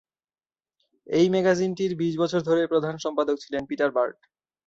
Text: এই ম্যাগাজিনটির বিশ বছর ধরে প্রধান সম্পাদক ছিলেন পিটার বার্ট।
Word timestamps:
এই 1.07 1.27
ম্যাগাজিনটির 1.29 1.93
বিশ 1.95 2.13
বছর 2.17 2.41
ধরে 2.41 2.61
প্রধান 2.67 2.95
সম্পাদক 2.97 3.35
ছিলেন 3.43 3.63
পিটার 3.69 3.91
বার্ট। 3.91 4.17